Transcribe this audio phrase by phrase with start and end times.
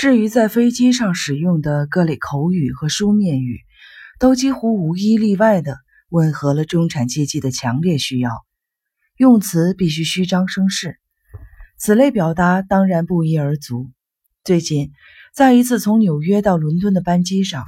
[0.00, 3.60] 至于在飞机上使用的各类口语和书面语，
[4.18, 5.76] 都几乎无一例外地
[6.08, 8.30] 吻合了中产阶级的强烈需要，
[9.18, 10.98] 用词必须虚张声势。
[11.76, 13.90] 此类表达当然不一而足。
[14.42, 14.90] 最近，
[15.34, 17.66] 在一次从纽约到伦敦的班机上，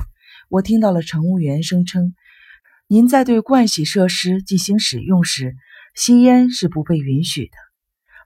[0.49, 2.15] 我听到了乘务员声称
[2.89, 5.55] ：“您在对盥洗设施进行使用时，
[5.95, 7.53] 吸烟是不被允许的，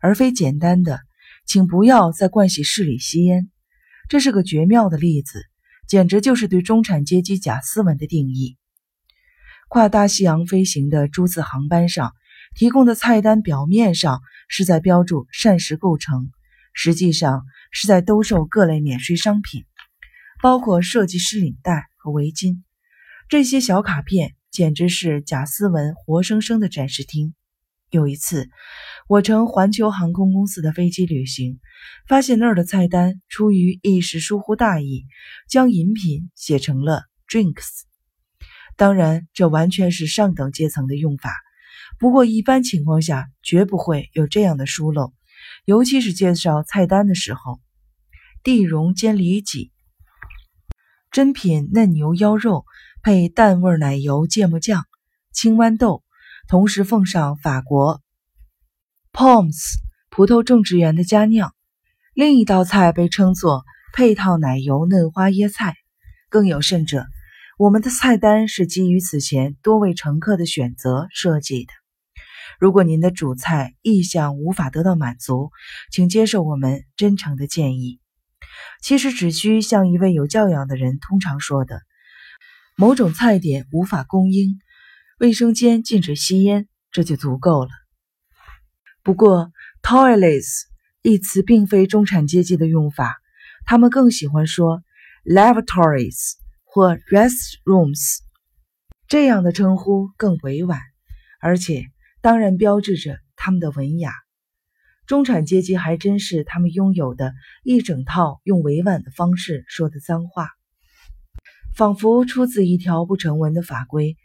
[0.00, 1.00] 而非简单的
[1.44, 3.50] ‘请不要在盥洗室里吸烟’。”
[4.08, 5.44] 这是个绝妙的例子，
[5.88, 8.56] 简直就是对中产阶级假斯文的定义。
[9.68, 12.14] 跨大西洋飞行的诸次航班上
[12.54, 16.30] 提供的菜单，表面上是在标注膳食构成，
[16.72, 19.64] 实际上是在兜售各类免税商品，
[20.40, 22.62] 包括设计师领带和围巾。
[23.28, 27.34] 这些小卡片简直是贾斯文活生生的展示厅。
[27.90, 28.48] 有一次，
[29.08, 31.60] 我乘环球航空公司的飞机旅行，
[32.08, 35.06] 发现那儿的菜单出于一时疏忽大意，
[35.48, 37.82] 将饮品写成了 drinks。
[38.76, 41.32] 当然，这完全是上等阶层的用法。
[42.00, 45.14] 不过，一般情况下绝不会有这样的疏漏，
[45.64, 47.60] 尤其是介绍菜单的时候。
[48.42, 49.70] 地蓉煎里脊、
[51.12, 52.64] 珍品嫩牛腰肉
[53.04, 54.84] 配淡味奶油芥末酱、
[55.32, 56.02] 青豌豆，
[56.48, 58.02] 同时奉上法国
[59.16, 59.78] Poms
[60.10, 61.54] 葡萄种植园的佳酿。
[62.12, 63.64] 另一道菜被称作
[63.94, 65.74] 配套奶油嫩花椰菜。
[66.28, 67.06] 更有甚者。
[67.56, 71.72] 我们的菜单是基于此前多位乘客的选择设计的。
[72.60, 75.50] 如果您的主菜意向无法得到满足，
[75.90, 78.00] 请接受我们真诚的建议。
[78.82, 81.80] 其实只需像一位有教养的人通常说的
[82.76, 84.58] ：“某种菜点无法供应，
[85.18, 87.70] 卫生间禁止吸烟，这就足够了。”
[89.06, 89.52] 不过
[89.84, 90.64] ，“toilets”
[91.00, 93.16] 一词并非中产阶级的用法，
[93.64, 94.82] 他们更喜欢说
[95.24, 96.32] “lavatories”。
[96.64, 98.18] 或 restrooms
[99.06, 100.80] 这样的称呼更委婉，
[101.40, 101.84] 而且
[102.20, 104.12] 当然标志着他们的文雅。
[105.06, 110.50] 中产阶级还真是他们拥有的一整套用委婉的方式说的脏话，
[111.76, 114.16] 仿佛出自一条不成文的法规。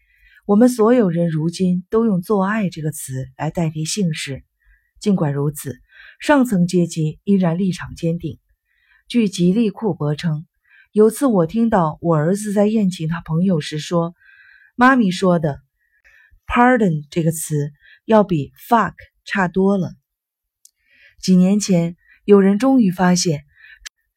[0.48, 4.44] 我们所有人如今都用“做爱”这个词来代替姓氏。
[5.02, 5.76] 尽管如此，
[6.22, 8.40] 上层阶级依然立场坚定。
[9.10, 10.46] 据吉利库伯称。
[10.94, 14.14] 有次我听到我儿子在宴请他朋友时说
[14.76, 15.62] ：“妈咪说的
[16.46, 17.72] ，‘pardon’ 这个词
[18.04, 18.92] 要比 ‘fuck’
[19.24, 19.94] 差多了。”
[21.24, 21.96] 几年前，
[22.26, 23.46] 有人终于发现，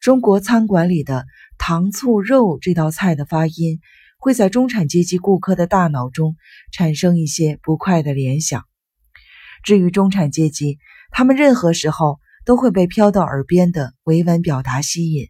[0.01, 1.25] 中国餐馆里的
[1.57, 3.79] “糖醋肉”这道菜的发音，
[4.17, 6.35] 会在中产阶级顾客的大脑中
[6.73, 8.65] 产生一些不快的联想。
[9.65, 10.77] 至于中产阶级，
[11.11, 15.27] 他们任何时候都会被飘到耳边的委婉表达吸引，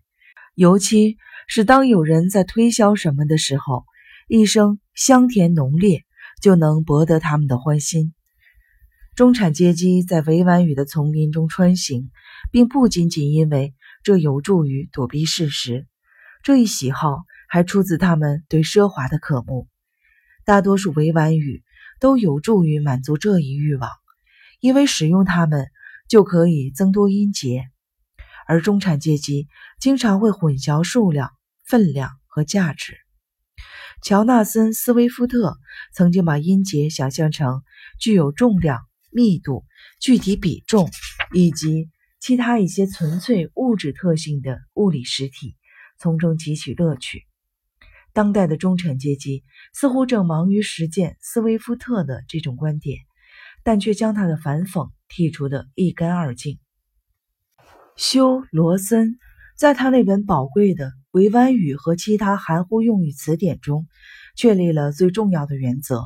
[0.53, 1.17] 尤其。
[1.47, 3.85] 是当有人在推销什么的时候，
[4.27, 6.03] 一声香甜浓烈
[6.41, 8.15] 就能博得他们的欢心。
[9.13, 12.09] 中产阶级在委婉语的丛林中穿行，
[12.51, 15.85] 并不仅仅因为这有助于躲避事实，
[16.41, 19.67] 这一喜好还出自他们对奢华的渴慕。
[20.45, 21.63] 大多数委婉语
[21.99, 23.91] 都有助于满足这一欲望，
[24.65, 25.67] 因为使用它们
[26.09, 27.65] 就可以增多音节。
[28.47, 29.47] 而中产阶级
[29.79, 31.29] 经常会混淆数量、
[31.63, 32.97] 分量和价值。
[34.01, 35.55] 乔纳森·斯威夫特
[35.93, 37.61] 曾经把音节想象成
[37.99, 38.79] 具有重量、
[39.11, 39.65] 密度、
[40.01, 40.89] 具体比重
[41.31, 45.55] 以及其他一些纯粹物质特性的物理实体，
[45.99, 47.21] 从中汲取乐趣。
[48.13, 49.43] 当代的中产阶级
[49.75, 53.04] 似乎正忙于实践斯威夫特的这种观点，
[53.65, 56.59] 但却将他的反讽剔除得一干二净。
[57.97, 59.17] 修罗森
[59.57, 63.87] 在他那本宝贵的委婉语和其他含糊用语词典中，
[64.37, 66.03] 确立了最重要的原则：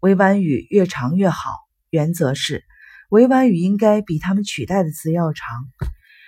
[0.00, 1.50] 委婉语越长越好。
[1.90, 2.62] 原则是，
[3.08, 5.66] 委婉语应该比它们取代的词要长，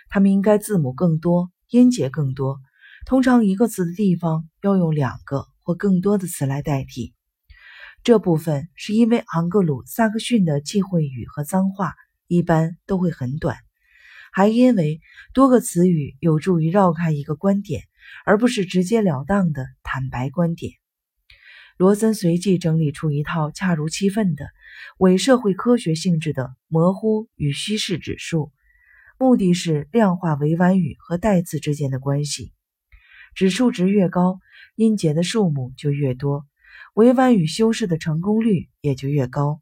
[0.09, 2.59] 它们应该字母更多，音节更多。
[3.06, 7.14] 通常，一个词的地方要用两个或更多的词来代替。
[8.02, 11.94] 这部分是因为昂格鲁萨克逊的忌讳语和脏话
[12.26, 13.56] 一般都会很短。
[14.32, 15.00] 还因为
[15.35, 17.82] 多个词语有助于绕开一个观点，
[18.25, 20.73] 而不是直截了当的坦白观点。
[21.76, 24.46] 罗森随即整理出一套恰如其分的
[24.99, 28.53] 伪社会科学性质的模糊与虚实指数，
[29.19, 32.53] 目的是量化委婉语和代词之间的关系。
[33.35, 34.38] 指数值越高，
[34.76, 36.46] 音节的数目就越多，
[36.94, 39.60] 委婉与修饰的成功率也就越高。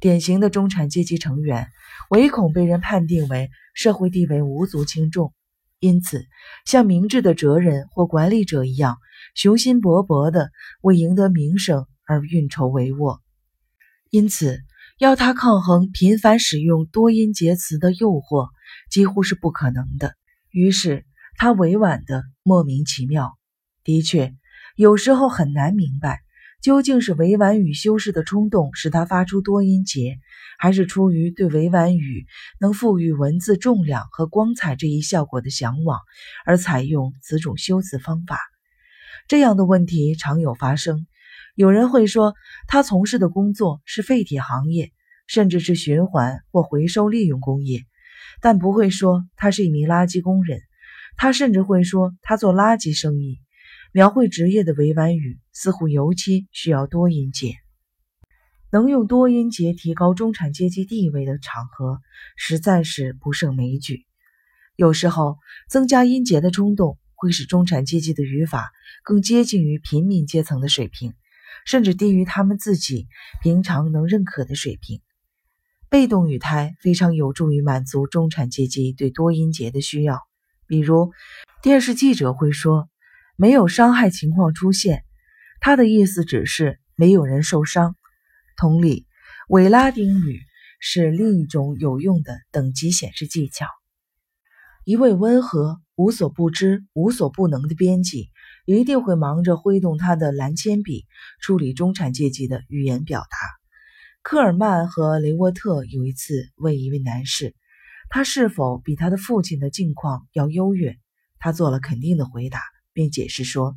[0.00, 1.68] 典型的中产阶级成员
[2.10, 5.32] 唯恐被人判定为社会地位无足轻重，
[5.78, 6.26] 因此，
[6.66, 8.98] 像明智的哲人或管理者一样，
[9.34, 10.50] 雄心勃勃的
[10.82, 13.20] 为赢得名声而运筹帷幄。
[14.10, 14.60] 因此，
[14.98, 18.50] 要他抗衡频繁使用多音节词的诱惑，
[18.90, 20.14] 几乎是不可能的。
[20.50, 21.04] 于是，
[21.36, 23.36] 他委婉的莫名其妙。
[23.82, 24.34] 的确，
[24.76, 26.18] 有时候很难明白，
[26.60, 30.18] 究竟是委婉语修饰的冲动使他发出多音节，
[30.58, 32.26] 还是出于对委婉语
[32.58, 36.00] 能赋予文字重量和光彩这一效果的向往
[36.44, 38.40] 而采用此种修辞方法。
[39.28, 41.06] 这样的问题常有发生。
[41.54, 42.34] 有人会说，
[42.66, 44.90] 他从事的工作是废铁行业，
[45.28, 47.84] 甚至是循环或回收利用工业，
[48.40, 50.58] 但不会说他是一名垃圾工人。
[51.16, 53.38] 他甚至会说他做垃圾生意。
[53.96, 57.54] 描绘职业的委婉语似乎尤其需要多音节。
[58.72, 62.00] 能用多音节提高中产阶级地位的场合
[62.34, 64.04] 实在是不胜枚举。
[64.74, 65.38] 有时候，
[65.68, 68.72] 增加音节的冲动会使中产阶级的语法
[69.04, 71.14] 更接近于平民阶层的水平。
[71.64, 73.06] 甚至低于他们自己
[73.42, 75.00] 平常能认可的水平。
[75.88, 80.18] 被动语态非常有助于满足中产阶级对多音节的需要。
[80.66, 81.12] 比如，
[81.62, 82.90] 电视记者会说
[83.36, 85.04] ：“没有伤害情况出现。”
[85.60, 87.96] 他的意思只是没有人受伤。
[88.56, 89.06] 同理，
[89.48, 90.40] 伪拉丁语
[90.78, 93.66] 是另一种有用的等级显示技巧。
[94.84, 98.30] 一位温和、无所不知、无所不能的编辑。
[98.66, 101.04] 一定会忙着挥动他的蓝铅笔，
[101.42, 103.36] 处理中产阶级的语言表达。
[104.22, 107.54] 科尔曼和雷沃特有一次问一位男士，
[108.08, 110.96] 他是否比他的父亲的境况要优越，
[111.38, 112.62] 他做了肯定的回答，
[112.94, 113.76] 并解释说：“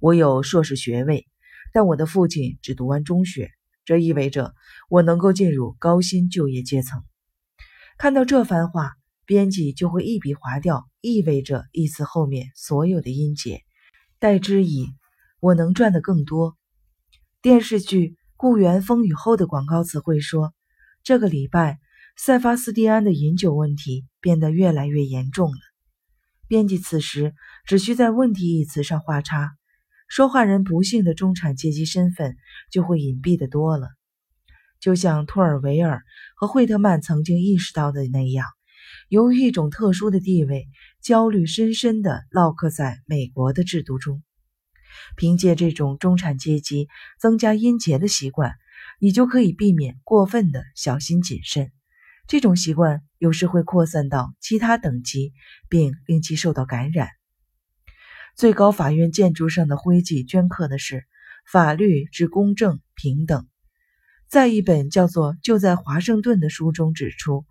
[0.00, 1.28] 我有硕士学位，
[1.74, 3.50] 但我的父亲只读完中学，
[3.84, 4.54] 这意味着
[4.88, 7.02] 我能够进入高薪就业阶层。”
[7.98, 8.92] 看到这番话，
[9.26, 13.60] 编辑就会一笔划掉“意味着”一词后面所有的音节。
[14.18, 14.86] 代之以
[15.40, 16.56] “我能赚得更多”。
[17.42, 20.54] 电视剧《故园风雨后》的广告词会说
[21.02, 21.80] ：“这个礼拜，
[22.16, 25.58] 塞巴斯蒂安的饮酒问题变得越来越严重了。”
[26.52, 27.34] 编辑此时
[27.64, 29.52] 只需在“问题”一词上画叉，
[30.06, 32.36] 说话人不幸的中产阶级身份
[32.70, 33.88] 就会隐蔽的多了。
[34.78, 36.02] 就像托尔维尔
[36.36, 38.44] 和惠特曼曾经意识到的那样。
[39.08, 40.68] 由于一种特殊的地位，
[41.00, 44.22] 焦虑深深地烙刻在美国的制度中。
[45.16, 46.86] 凭借这种中产阶级
[47.18, 48.52] 增加音节的习惯，
[49.00, 51.72] 你就可以避免过分的小心谨慎。
[52.32, 55.34] 这种习惯有时会扩散到其他等级，
[55.68, 57.10] 并令其受到感染。
[58.36, 61.04] 最高法院建筑上的徽记镌刻的是
[61.46, 63.46] “法律之公正平等”。
[64.30, 67.44] 在一本叫做《就在华盛顿》的书中指出。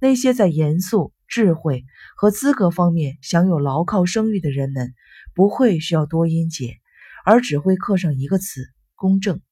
[0.00, 1.84] 那些在严肃、智慧
[2.16, 4.94] 和资格方面享有牢靠声誉的人们，
[5.34, 6.78] 不会需要多音节，
[7.26, 8.64] 而只会刻上一个词
[8.96, 9.42] “公正”，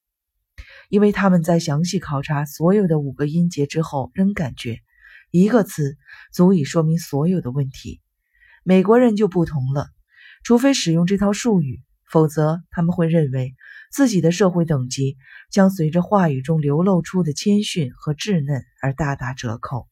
[0.91, 4.81] 因为他们在详细考察所有的五个音节之后，仍感觉
[5.31, 5.97] 一个词
[6.33, 8.01] 足以说明所有的问题。
[8.65, 9.87] 美国人就不同了，
[10.43, 13.55] 除非使用这套术语，否则他们会认为
[13.93, 15.17] 自己的社会等级
[15.51, 19.90] 将随着话语中流露出的谦逊和稚嫩而大打折扣。